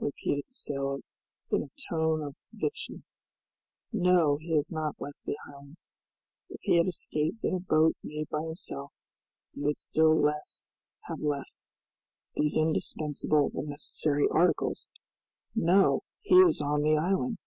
repeated 0.00 0.42
the 0.48 0.54
sailor, 0.56 0.98
in 1.52 1.62
a 1.62 1.70
tone 1.88 2.20
of 2.20 2.34
conviction; 2.50 3.04
"no, 3.92 4.36
he 4.38 4.52
has 4.52 4.72
not 4.72 5.00
left 5.00 5.22
the 5.24 5.38
island! 5.46 5.76
If 6.50 6.62
he 6.62 6.78
had 6.78 6.88
escaped 6.88 7.44
in 7.44 7.54
a 7.54 7.60
boat 7.60 7.94
made 8.02 8.28
by 8.28 8.42
himself, 8.42 8.90
he 9.54 9.60
would 9.60 9.78
still 9.78 10.20
less 10.20 10.66
have 11.02 11.20
left 11.20 11.68
these 12.34 12.56
indispensable 12.56 13.52
and 13.54 13.68
necessary 13.68 14.26
articles. 14.32 14.88
No! 15.54 16.00
he 16.22 16.34
is 16.40 16.60
on 16.60 16.82
the 16.82 16.96
island!" 16.96 17.38